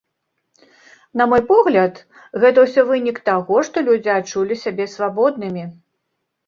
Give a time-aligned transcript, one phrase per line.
[1.21, 2.01] На мой погляд,
[2.45, 5.63] гэта ўсё вынік таго, што людзі адчулі сябе свабоднымі.